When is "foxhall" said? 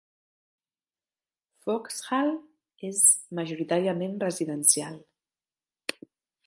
1.65-2.33